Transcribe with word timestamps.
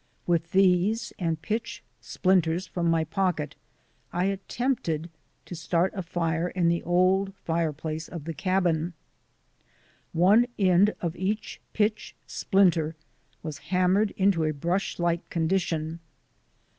With 0.25 0.49
these 0.49 1.13
and 1.19 1.39
pitch 1.43 1.83
splinters 1.99 2.65
from 2.65 2.89
my 2.89 3.03
pocket 3.03 3.55
I 4.11 4.25
attempted 4.25 5.11
to 5.45 5.53
start 5.53 5.93
a 5.95 6.01
fire 6.01 6.47
in 6.47 6.69
the 6.69 6.81
old 6.81 7.35
fireplace 7.35 8.07
of 8.07 8.23
the 8.23 8.33
cabin. 8.33 8.93
One 10.11 10.47
end 10.57 10.95
of 11.01 11.15
each 11.15 11.61
pitch 11.73 12.15
splinter 12.25 12.95
was 13.43 13.59
hammered 13.59 14.09
into 14.17 14.43
a 14.43 14.53
brush 14.53 14.97
like 14.97 15.29
condition. 15.29 15.99